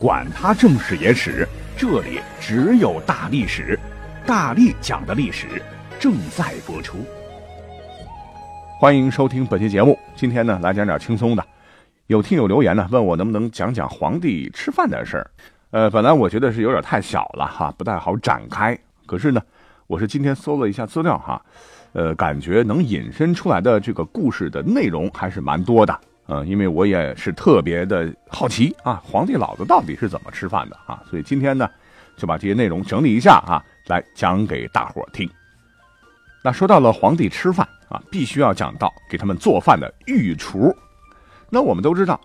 [0.00, 1.46] 管他正史野史。
[1.76, 3.76] 这里只有大历史，
[4.24, 5.60] 大力讲的历史
[5.98, 6.98] 正在播出。
[8.78, 9.98] 欢迎收听本期节目。
[10.14, 11.44] 今天呢，来讲点轻松的。
[12.06, 15.30] 有听友留言呢，问我能不能讲讲皇帝吃饭的事儿。
[15.70, 18.78] 呃，本来我觉得是有点太小了哈，不太好展开。
[19.04, 19.42] 可是呢，
[19.88, 21.42] 我是今天搜了一下资料哈，
[21.92, 26.00] 呃，感觉能引申出来的这个故事的内容还是蛮多的。
[26.28, 31.02] 嗯，因为我也是特别的好奇啊，皇帝老子到底是怎么吃饭的啊？
[31.08, 31.68] 所以今天呢，
[32.18, 35.28] 就把这些内容整理一下啊，来讲给大伙听。
[36.44, 40.74] 那说到了皇帝吃饭啊，必须要讲到给他们做饭的御厨。
[41.48, 42.20] 那我们都知道，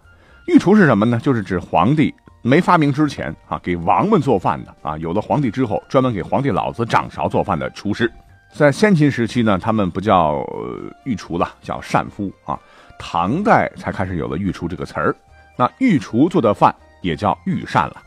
[0.47, 1.17] 御厨是什么呢？
[1.19, 4.97] 就是指皇帝没发明之前啊，给王们做饭的啊。
[4.97, 8.11] 有了皇帝之后，专门给皇帝老子掌勺做饭的厨师。
[8.53, 10.45] 在先秦时期呢，他们不叫
[11.05, 12.59] 御厨了，叫膳夫啊。
[12.97, 15.15] 唐代才开始有了“御厨”这个词儿，
[15.57, 18.01] 那御厨做的饭也叫御膳了。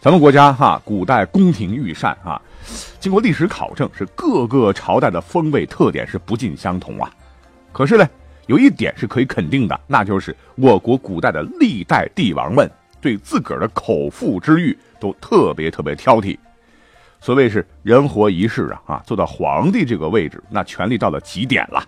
[0.00, 2.40] 咱们国家哈，古代宫廷御膳啊，
[3.00, 7.10] 经过历史考证，是各个朝代的风味特点是不尽相同啊。
[7.72, 8.06] 可是呢，
[8.46, 16.36] 有一点是可以肯定的，那就是我国古代的历代帝王们对自个儿的口腹之欲都特别特别挑剔。
[17.20, 21.82] 所谓是人活一世啊，啊，做到皇帝这个位置，那权力到了极点了。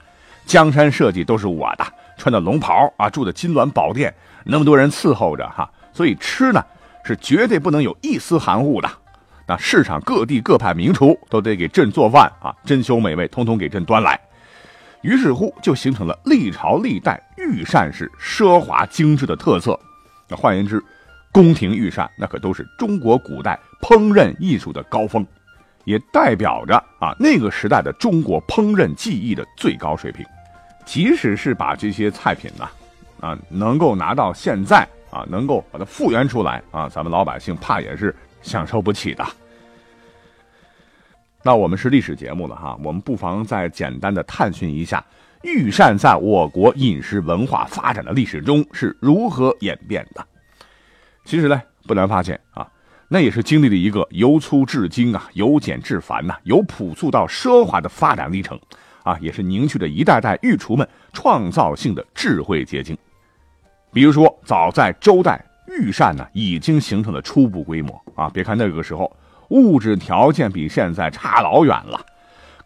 [0.47, 1.85] 江山社稷都是我的，
[2.17, 6.65] 穿的龙袍啊，住的金銮宝殿，那么多人伺候着哈，所以吃呢
[7.05, 8.89] 是绝对不能有一丝含糊的。
[9.49, 14.19] 那市场各地各派名厨都得给朕做饭啊，珍馐美味，通通给朕端来。
[15.03, 19.79] 于是乎，就形成了历朝历代御膳是奢华精致的特色。
[20.29, 20.83] 那换言之，
[21.33, 25.27] 宫廷御膳那可都是中国古代烹饪艺术的高峰。
[25.85, 30.27] 也代表着啊那个时代的中国烹饪技艺的最高水平。
[30.87, 32.67] 即使是把这些菜品呢，
[33.21, 39.27] 啊，能够拿到现在啊，能够把它复原出来啊，咱们老百姓怕也是享受不起的。
[41.43, 45.05] 那我们是历史节目了哈，我们不妨再简单的探寻一下
[45.43, 50.25] 御膳在我国饮食文化发展的历史中是如何演变的。
[51.25, 52.67] 其实呢，不难发现啊，
[53.09, 58.59] 那也是经历了一个由粗至精啊，由简至繁呐，由朴素到奢华的发展历程。
[59.07, 62.99] 啊，也是凝聚着一代代御厨们创造性的智慧结晶。
[63.93, 68.29] 比如说，早在周代，御膳呢已经形成了初步规模啊。
[68.29, 69.17] 别看那个时候
[69.51, 72.05] 物质条件比现在差老远了，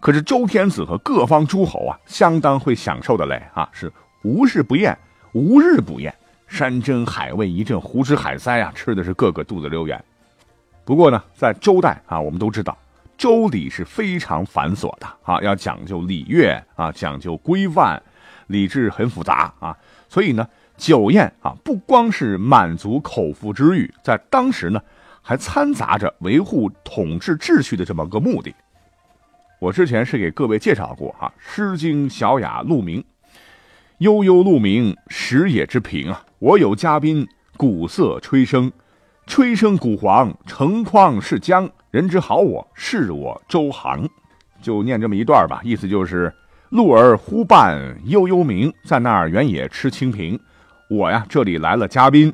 [0.01, 3.93] 可是周天子和各方诸侯啊，相当会享受的嘞啊，是
[4.23, 4.97] 无事不厌，
[5.33, 6.13] 无日不厌，
[6.49, 10.03] 山珍海味一阵胡吃海塞啊，吃的是个个肚子溜圆。
[10.87, 12.75] 不过呢，在周代啊，我们都知道。
[13.21, 18.01] 周礼是非常繁琐的啊，要讲究礼乐啊，讲究规范，
[18.47, 19.77] 礼制很复杂啊。
[20.09, 20.49] 所以呢，
[20.79, 24.81] 酒宴啊，不光是满足口腹之欲，在当时呢，
[25.21, 28.55] 还掺杂着维护统治秩序的这么个目的。
[29.59, 33.03] 我之前是给各位介绍过啊，《诗经·小雅·鹿鸣》
[34.01, 36.25] ：“悠悠鹿鸣，食野之苹啊！
[36.39, 38.73] 我有嘉宾，鼓瑟吹笙，
[39.27, 44.09] 吹笙鼓簧，成筐是浆。”人之好我，是我周行，
[44.63, 45.61] 就念这么一段吧。
[45.65, 46.33] 意思就是：
[46.69, 50.39] 鹿儿忽伴悠悠鸣，在那儿原野吃清平。
[50.89, 52.33] 我呀，这里来了嘉宾，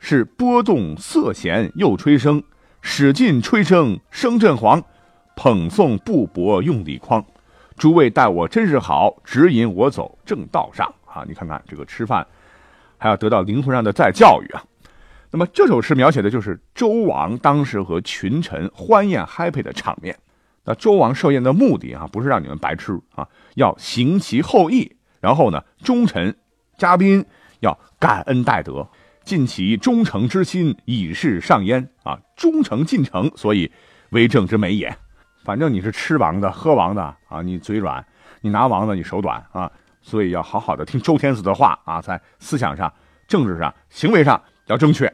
[0.00, 2.42] 是拨动瑟弦又吹笙，
[2.80, 4.82] 使劲吹笙声震黄，
[5.34, 7.22] 捧送布帛用礼筐。
[7.76, 11.22] 诸位待我真是好，指引我走正道上啊！
[11.28, 12.26] 你看看这个吃饭，
[12.96, 14.64] 还要得到灵魂上的再教育啊。
[15.36, 20.16] 那么这首诗描写的就是周王当时和群臣欢宴 happy 的场面。
[20.64, 24.96] 那周王设宴的目的啊，不是让你们白吃啊，要行其厚意。
[25.20, 26.34] 然后呢，忠臣
[26.78, 27.22] 嘉宾
[27.60, 28.88] 要感恩戴德，
[29.24, 32.18] 尽其忠诚之心，以示上焉啊。
[32.34, 33.70] 忠诚尽诚，所以
[34.08, 34.96] 为政之美也。
[35.44, 38.02] 反正你是吃王的、喝王的啊，你嘴软，
[38.40, 42.90] 你拿王的你手短啊，所以要好好的听周天子的话啊，在思想上、
[43.28, 44.42] 政治上、行为上。
[44.68, 45.06] 要正确，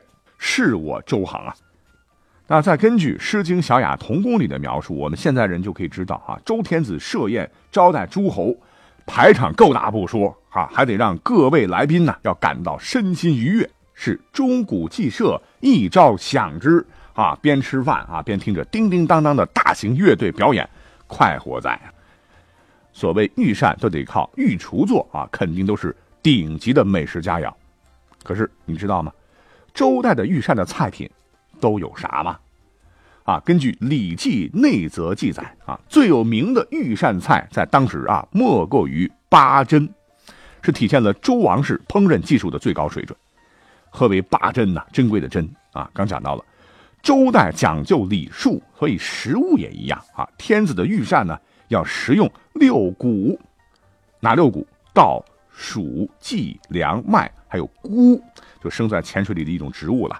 [0.44, 1.54] 是我周行啊。
[2.48, 8.52] 那再根据《诗经·小雅·同宫》里的描述，我们现在人就可以知道啊，周天子设宴招待诸侯，
[9.06, 16.84] 排场够大不说啊，还得让各位来宾呢要感到身心愉悦，是钟鼓既设，一朝享之，
[17.14, 20.68] 啊，边吃饭啊边听着叮叮当当的大型乐队表演，
[21.06, 21.80] 快活在。
[22.92, 27.50] 所谓御膳都得靠御厨做啊，肯定都是顶级的美食佳肴。
[28.24, 29.10] 可是你知道吗？
[29.74, 31.10] 周代的御膳的菜品
[31.60, 32.38] 都有啥吗？
[33.24, 39.88] 啊，根据《礼记内则》记载啊，最有名的御膳菜在当时啊，莫过于八珍，
[40.60, 43.16] 是体现了周王室烹饪技术的最高水准。
[43.90, 44.82] 何为八珍呢？
[44.92, 46.44] 珍贵的珍啊，刚讲到了，
[47.00, 50.28] 周代讲究礼数，所以食物也一样啊。
[50.36, 53.38] 天子的御膳呢，要食用六谷，
[54.20, 54.66] 哪六谷？
[54.94, 55.24] 稻、
[55.56, 58.18] 黍、稷、粮、麦，还有菇，
[58.64, 60.18] 就生在浅水里的一种植物了。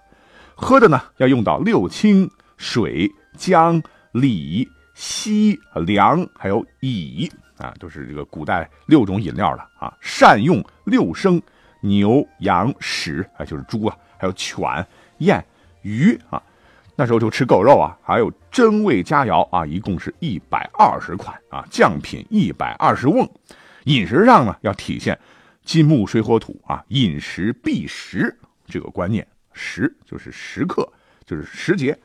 [0.55, 2.31] 喝的呢，要用到六清。
[2.59, 3.83] 水、姜、
[4.13, 9.93] 李、硒、粮，还有乙啊，都是这个古代六种饮料了啊。
[9.99, 11.41] 善用六牲，
[11.81, 14.87] 牛、羊、豕啊，就是猪啊，还有犬、
[15.19, 15.43] 雁、
[15.81, 16.41] 鱼啊。
[16.95, 23.27] 那时候就吃狗肉啊，还有珍味佳肴啊，一共是一百二十款啊，酱品一百二十瓮。
[23.87, 25.19] 饮食上呢，要体现
[25.65, 28.37] 金木水火土啊，饮食必食
[28.67, 30.91] 这个观念，食就是时刻，
[31.25, 31.97] 就是时节。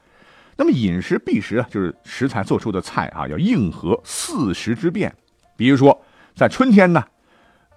[0.56, 5.14] 那么饮食必食啊，就是食材做出的菜啊，要应和四时之变。
[5.56, 6.04] 比如说，
[6.36, 7.04] 在春天呢，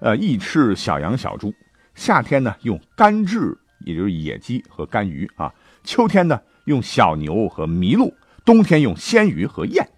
[0.00, 1.50] 呃，易吃小羊小猪；
[1.94, 8.10] 夏天呢，用干雉，也就是野鸡和干鱼啊；秋天呢，用小牛和麋鹿；
[8.44, 9.88] 冬天用鲜鱼和燕。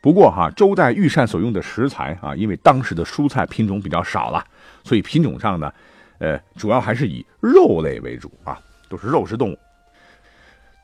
[0.00, 4.44] 不过哈，周代御膳所用的食材啊，因为当时的蔬菜品种比较少了，
[4.86, 5.70] 所以品种上呢，
[6.20, 9.58] 呃，主要还是以肉类为主啊，都是肉食动物。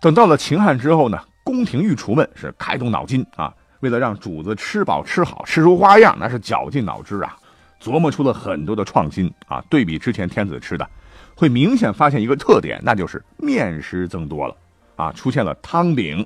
[0.00, 1.19] 等到了秦汉之后呢。
[1.44, 7.37] 宫廷御厨们是开动脑筋啊，为了让主子吃饱吃好吃出花样，那是绞尽脑汁啊，
[7.81, 9.60] 琢磨出了很多的创新啊。
[9.69, 10.88] 对比之前天子吃的，
[11.34, 14.56] 会明显发现一个特点，那就是面食增多了
[14.94, 16.25] 啊，出现了汤饼。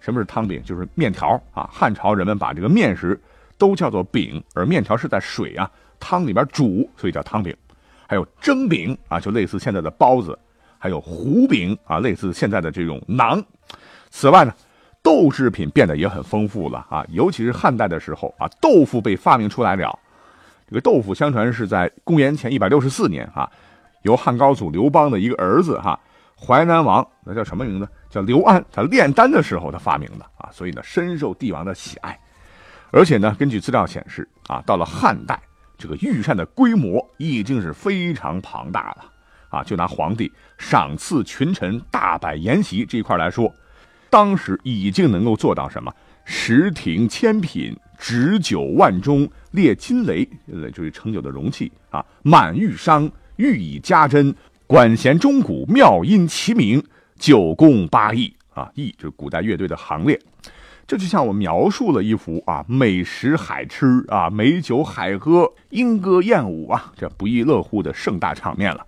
[0.00, 0.62] 什么是汤饼？
[0.64, 1.68] 就是面条啊。
[1.70, 3.20] 汉朝人们把这个面食
[3.58, 7.56] 都叫做饼，而面条是在水啊汤里边煮，所以叫汤饼。
[8.06, 10.32] 还有蒸饼啊，就类似现在的包子；
[10.78, 13.44] 还有糊饼啊，类似现在的这种馕。
[14.10, 14.54] 此外呢，
[15.02, 19.98] 豆制品变得也很丰富了啊，尤其是汉代的时候啊，豆腐被发明出来了。
[20.66, 23.50] 这个豆腐相传是在公元前一百六十四年啊，
[24.02, 25.98] 由汉高祖刘邦的一个儿子哈，
[26.34, 27.88] 淮南王那叫什么名字？
[28.08, 32.18] 叫刘安，他炼丹的时候他发明的啊，所以呢深受帝王的喜爱。
[32.90, 35.38] 而且呢，根据资料显示啊，到了汉代，
[35.78, 39.04] 这个御膳的规模已经是非常庞大了
[39.48, 39.64] 啊。
[39.64, 43.50] 就拿皇帝赏赐群臣、大摆筵席这一块来说。
[44.10, 45.94] 当时已经能够做到什么？
[46.24, 50.26] 十挺千品，执酒万钟，列金雷，
[50.72, 54.34] 就是盛酒的容器啊，满玉觞，玉以加珍，
[54.66, 56.82] 管弦钟鼓，妙音齐鸣，
[57.18, 60.18] 九宫八艺啊，艺就是古代乐队的行列。
[60.88, 68.86] 这就像我描述了一幅啊，美食海吃啊，美酒海喝，莺歌燕舞啊，这不亦乐乎的盛大场面了。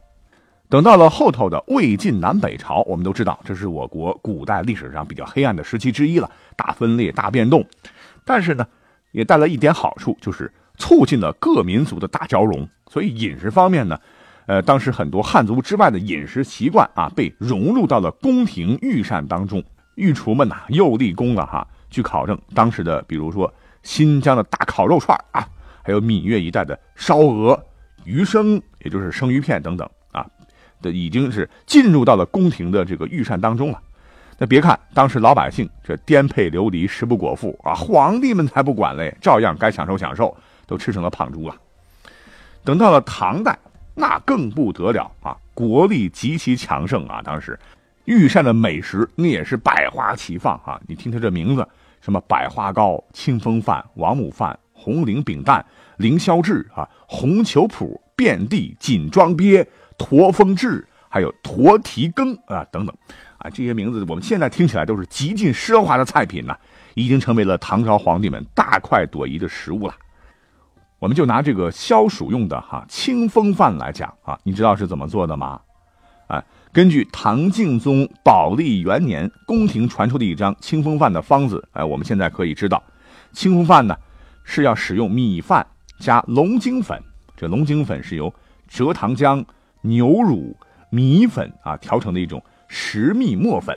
[0.70, 7.62] 等到了后头的魏晋南北朝，我们都知道这是我国古代历史上比较黑暗的时期之一了，大分裂、大变动。
[8.24, 8.66] 但是呢，
[9.12, 12.66] 也带来一点好处，就是促进了各民族的大交融。
[12.90, 14.00] 所以饮食方面呢，
[14.46, 19.62] 呃，当时很多汉族之外的饮食习惯啊，被融入到了宫廷御膳当中。
[19.96, 21.68] 御厨们呐，又立功了哈。
[21.90, 23.52] 据考证，当时的比如说
[23.82, 25.46] 新疆的大烤肉串啊，
[25.82, 27.62] 还有闽粤一带的烧鹅、
[28.04, 30.26] 鱼生，也就是生鱼片等等啊。
[30.80, 33.78] 的已经是进入到了宫廷的这个御膳当中了。
[34.38, 40.34] 那别看当时老百姓这颠沛流离、食不果腹啊，皇帝们才不管嘞，照样该享受享受，
[40.66, 41.54] 都吃成了胖猪啊。
[42.64, 43.58] 等到了唐代，
[43.94, 47.20] 那更不得了啊，国力极其强盛啊。
[47.22, 47.58] 当时
[48.06, 50.80] 御膳的美食那也是百花齐放啊。
[50.86, 51.68] 你听他这名字，
[52.00, 55.64] 什么百花糕、清风饭、王母饭、红绫饼蛋、
[55.98, 59.66] 凌霄志啊、红球脯、遍地锦装鳖。
[60.02, 62.96] 驼峰志，还有驼蹄羹啊等等，
[63.36, 66.56] 啊这些名字我们现在听起来都是极尽奢华的菜品呢，
[66.94, 69.94] 已经成为了唐朝皇帝们大快朵颐的食物了。
[70.98, 75.60] 我们就拿这个消暑用的哈清风饭来讲啊，你知道是怎么做的吗？
[76.28, 76.42] 啊，
[76.72, 82.82] 根据唐敬宗宝历元年宫廷传出的一张清风饭的方子，哎，我们现在可以知道，
[83.32, 83.96] 清风饭呢
[84.44, 85.66] 是要使用米饭
[85.98, 87.02] 加龙井粉，
[87.36, 88.32] 这龙井粉是由
[88.70, 89.44] 蔗糖浆。
[89.82, 90.54] 牛乳、
[90.90, 93.74] 米粉啊调成的一种食蜜磨粉，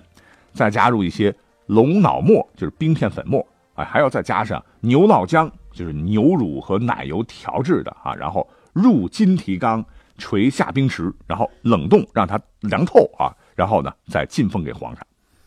[0.51, 1.33] 再加入一些
[1.67, 9.81] 龙脑沫，就是冰片粉末哎，还要再加上牛酪浆，就是牛乳和奶油调制的啊，然后入金提缸，
[10.17, 15.05] 垂下冰池，然后冷冻让它凉透啊，然后呢再进奉给皇上。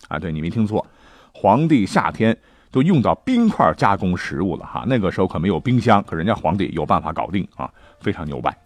[0.08, 0.86] 啊，对你没听错，
[1.32, 2.36] 皇帝夏天
[2.70, 4.84] 都用到冰块加工食物了哈。
[4.86, 7.68] 那个时候可没有冰箱，可人家皇帝有办法搞定啊，
[8.00, 8.56] 非常牛掰。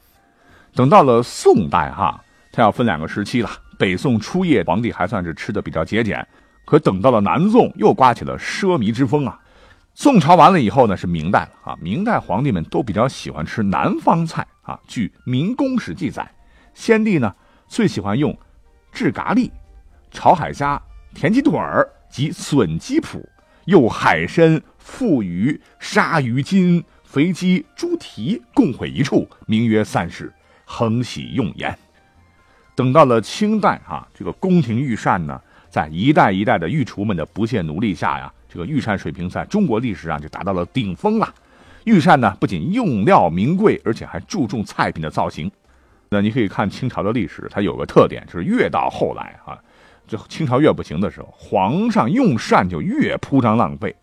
[0.75, 3.50] 等到了宋代哈，它要分两个时期了。
[3.78, 6.26] 北宋初叶，皇帝还算是吃的比较节俭，
[6.66, 9.40] 可等到了南宋，又刮起了奢靡之风啊。
[9.95, 11.78] 宋朝完了以后呢，是明代了啊。
[11.80, 14.80] 明代皇帝们都比较喜欢吃南方菜啊。
[14.86, 16.30] 据《明宫史》记载，
[16.74, 17.34] 先帝呢
[17.66, 18.36] 最喜欢用
[18.92, 19.50] 炙咖喱、
[20.10, 20.80] 炒海虾、
[21.14, 23.20] 田鸡腿儿及笋鸡脯，
[23.64, 30.32] 又海参、腹鱼、鲨鱼筋、肥鸡、猪蹄共烩一处，名曰三食，
[30.64, 31.76] 恒喜用焉。
[32.76, 38.32] 等到了清代啊，这个宫廷御膳呢，在一代一代的御厨们的不懈努力下呀。
[38.48, 41.34] 这个御膳水平在中国历史上就达到了顶峰了。
[41.84, 45.50] 御膳呢，不仅用料名贵，而且还注重菜品的造型。
[46.08, 49.58] 那你可以看清朝的历史，它有个特点，就是越到后来啊，
[50.06, 53.94] 这清朝越不行的时候，皇上用膳就越铺张浪费。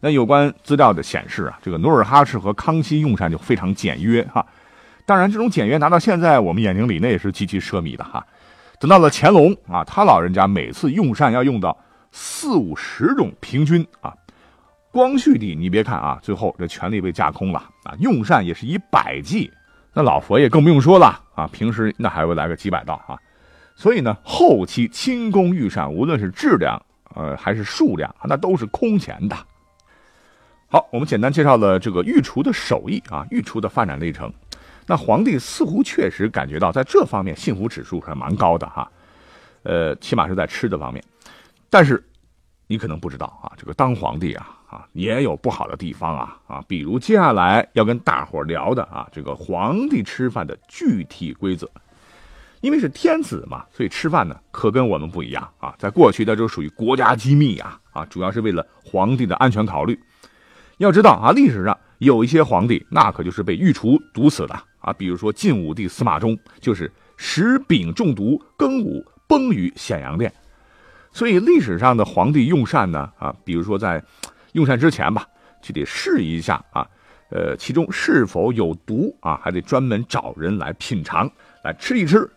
[0.00, 4.44] 那有关资料的显示啊，这个努尔哈赤和康熙用膳就非常简约哈。
[5.04, 8.26] 当然，这种简约拿到现在我们眼睛里，那也是极其奢靡的哈。
[8.80, 11.76] 等到了乾隆啊，他老人家每次用膳要用到。
[12.18, 14.14] 四五十种平均啊，
[14.96, 19.52] 光绪帝你别看啊，最后这权力被架空了啊，用膳也是以百计，
[19.92, 23.12] 那老佛爷更不用说了啊，平时那还会来个几百道啊，
[23.74, 26.82] 所以呢，后期清宫御膳无论是质量
[27.14, 29.36] 呃还是数量，那都是空前的。
[30.68, 34.32] 好，我们简单介绍了这个御厨的手艺啊，御厨的发展历程。
[34.86, 38.90] 那皇帝似乎确实感觉到在这方面幸福指数还蛮高的哈，
[39.62, 41.04] 呃，起码是在吃的方面。
[41.68, 42.02] 但是，
[42.66, 51.70] 你可能不知道啊，这个当皇帝啊啊也有不好的地方啊啊，比如接下来要跟大伙聊的啊，这个皇帝吃饭的具体规则。
[52.62, 55.74] 因为是天子嘛，所以吃饭呢可跟我们不一样啊。
[55.78, 59.96] 在过去，它就属于国家机密啊啊，主要是为了皇帝的安全考虑。
[60.78, 64.92] 要知道啊，历史上有一些皇帝，那可就是被御厨毒死的啊。
[64.92, 70.32] 比如说晋武帝司马衷，就是食饼中毒，庚午崩于显阳殿。
[71.12, 74.02] 所以历史上的皇帝用膳呢，啊，比如说在
[74.56, 75.28] 用膳之前吧，
[75.60, 76.88] 就得试一下啊，
[77.28, 81.30] 呃，其中是否有毒啊，还得专门找人来品尝，
[81.62, 82.28] 来吃一吃。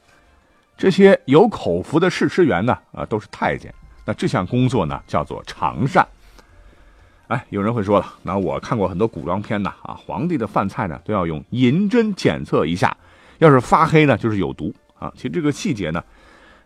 [0.78, 3.74] 这些有口福的试吃员呢，啊，都是太监。
[4.06, 6.06] 那这项工作呢，叫做尝膳。
[7.30, 12.96] 哎，有人会说了，那我看过很多古装片呢，啊，皇帝的饭菜呢，都要用银针检测一下，
[13.38, 15.10] 要是发黑呢，就是有毒啊。
[15.16, 16.04] 其实这个细节呢。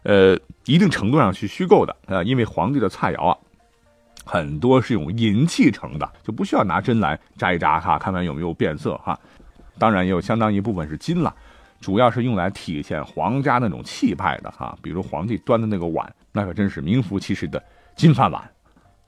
[0.06, 3.38] 呃，一定程度上是虚构的啊，因为皇帝的菜肴啊，
[4.24, 9.20] 很多是用银器盛的，就不需要拿针来扎一扎哈，看看有没有变色哈。
[9.78, 11.34] 当然也有相当一部分是金了，
[11.82, 14.78] 主要是用来体现皇家那种气派的哈。
[14.82, 17.62] 比如皇帝端的那个碗，那可真是名副其实的
[17.96, 18.42] 金饭碗。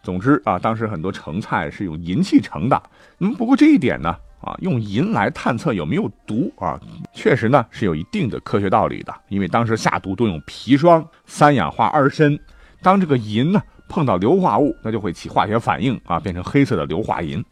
[0.03, 2.81] 总之啊，当时很多盛菜是用银器盛的。
[3.19, 4.15] 嗯，不过这一点呢。
[4.41, 6.79] 啊，用银来探测有没有毒啊，
[7.15, 9.11] 确实呢是有一定的科学道理的。
[9.27, 12.39] 因为当时下毒都用砒霜、三氧化二砷，
[12.79, 17.43] 当这个银呢碰到硫化物，那就会起化学反应啊，变成黑色的硫化银。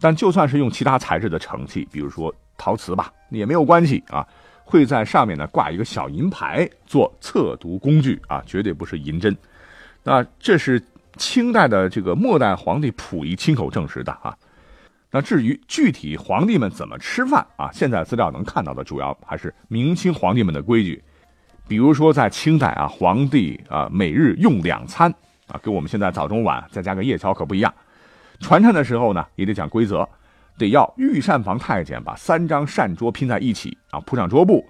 [0.00, 4.26] 但就算是用其他材质的盛器，比如说陶瓷吧，也没有关系啊，
[4.64, 9.34] 会在上面呢挂一个小银牌做测毒工具啊，绝对不是银针。
[10.02, 10.82] 那这是
[11.16, 14.36] 清代的这个末代皇帝溥仪亲口证实的啊。
[15.10, 17.70] 那至于具体皇帝们怎么吃饭啊？
[17.72, 21.02] 现在资料能看到的主要还是明清皇帝们的规矩，
[21.68, 25.14] 比如说在清代啊，皇帝啊每日用两餐
[25.48, 27.72] 啊，跟我们现在早中晚再加个夜宵可不一样。
[28.40, 30.08] 传膳的时候呢，也得讲规则，
[30.58, 34.64] 得要御膳房太监把三张膳桌拼在一起啊，铺上桌布。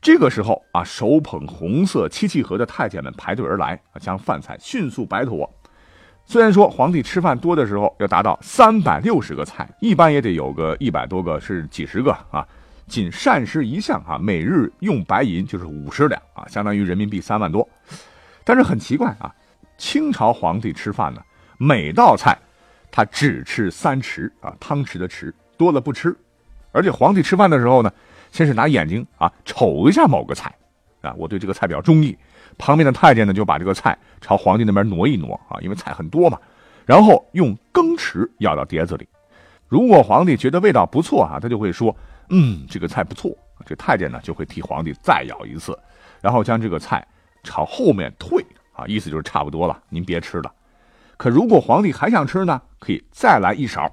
[0.00, 5.48] 这个时候啊，手捧红色漆器盒的太监们排队而来啊，将饭菜迅速摆妥。
[6.24, 12.46] 虽然说皇帝吃饭多的时候要达到三百六十个菜，一般也得有个一百多个是几十个啊。
[12.86, 17.68] 仅膳食一项啊，每日用白银就是五十两啊，相当于人民币三万多。
[18.44, 19.34] 但是很奇怪啊，
[19.78, 21.22] 清朝皇帝吃饭呢，
[21.56, 22.36] 每道菜
[22.90, 26.14] 他只吃三匙啊，汤匙的匙多了不吃。
[26.72, 27.90] 而且皇帝吃饭的时候呢，
[28.30, 30.54] 先是拿眼睛啊瞅一下某个菜
[31.00, 32.16] 啊，我对这个菜比较中意。
[32.58, 36.38] 旁边的太监呢，就把这个菜朝皇帝那边挪一挪啊，因为菜很多嘛。
[36.84, 39.06] 然后用羹匙舀到碟子里。
[39.68, 41.94] 如果皇帝觉得味道不错啊，他就会说
[42.30, 43.30] ：“嗯，这个菜不错。”
[43.66, 45.78] 这太监呢就会替皇帝再舀一次，
[46.20, 47.06] 然后将这个菜
[47.42, 48.42] 朝后面退
[48.78, 50.52] 啊，意思就是差不多了，您别吃了。
[51.16, 53.92] 可如果皇帝还想吃呢，可以再来一勺。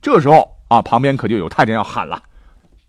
[0.00, 2.22] 这时候啊，旁边可就有太监要喊了：“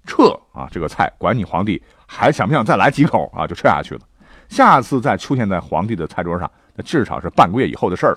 [0.06, 0.70] 撤啊！
[0.72, 4.02] 这个菜管你皇帝还想不想再来几口啊？”就撤下去了。
[4.50, 8.16] 下次再出现在皇帝的菜桌上，那至少是半个月以后的事儿。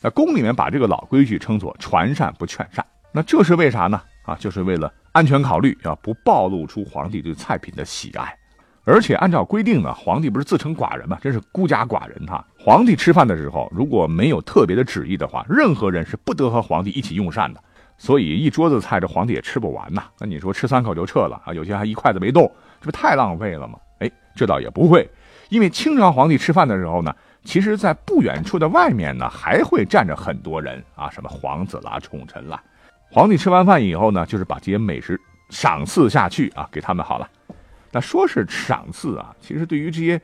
[0.00, 4.02] 那宫里面把这个老规矩称作“传膳不劝膳”，那这是为啥呢？
[4.24, 8.36] 啊，就是为了安全考虑，要不暴露出皇帝对菜品的喜爱。
[8.84, 12.44] 而且按照规定呢，皇帝不是自称寡人嘛，真是孤家寡人哈。
[12.58, 17.62] 皇帝吃饭的时候，如果没有特别的旨意的话，任何人是不得和皇帝一起用膳的。
[17.96, 20.02] 所以一桌子菜，这皇帝也吃不完呐。
[20.18, 21.54] 那你说吃三口就撤了啊？
[21.54, 23.78] 有些还一筷子没动，这不太浪费了吗？
[24.00, 25.08] 哎，这倒也不会，
[25.48, 32.60] 因为清朝皇帝吃饭的时候呢，其实在不远处的外面呢，还会站着很多人啊，什么皇子啦、宠臣啦。
[33.12, 35.20] 皇帝吃完饭以后呢，就是把这些美食
[35.50, 37.28] 赏赐下去啊，给他们好了。
[37.92, 40.20] 那说是赏赐啊，其实对于这些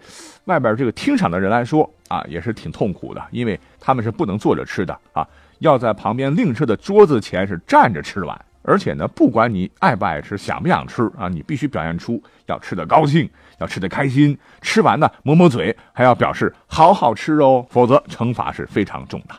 [0.47, 5.27] 外边这个听赏的人来说啊，也是挺痛苦的，因为他们是不能坐着吃的啊。
[5.59, 14.39] 要在旁边另设的桌子前是站着吃完，而且呢，不管你爱不爱吃，想不想吃啊，你必须表现出要吃的高兴，要吃的开心。
[14.63, 19.35] 吃完呢，抹抹嘴，还要表示好好吃哦，否则惩罚是非常重的。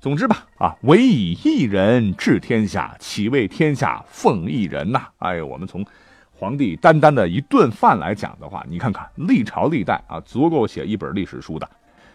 [0.00, 5.02] 总之吧，啊，唯以一人治天下，岂为天下奉一人呐？
[5.18, 5.84] 哎，我们从
[6.42, 11.70] 皇帝单单的一顿饭来讲的话，你看看历朝历代啊，足够写一本历史书的。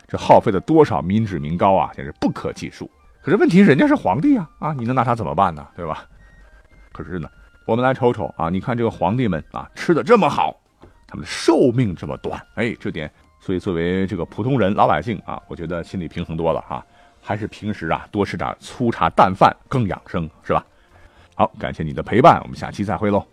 [0.05, 2.91] 这耗费了多少民脂民膏啊，简直不可计数。
[3.21, 5.65] 可是问题，人家是皇帝啊，啊，你能拿他怎么办呢？
[5.77, 6.03] 对吧？
[6.91, 7.29] 可是呢，
[7.65, 10.53] 我们来瞅瞅啊，你看这个皇帝们啊，吃的这么好，
[11.07, 16.85] 他们的寿命这么短，哎，这点，所以作为这个普通人老百姓啊，我觉得心里平衡多了哈。
[17.21, 20.65] 还是平时啊多吃点粗茶淡饭更养生，是吧？
[21.33, 23.25] 好，感谢你的陪伴，我们下期再会喽。